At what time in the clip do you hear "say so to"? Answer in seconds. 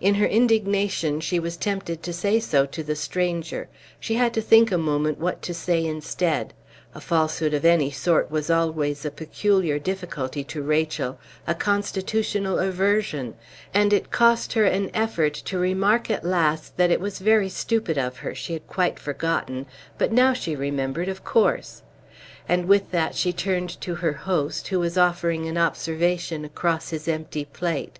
2.12-2.84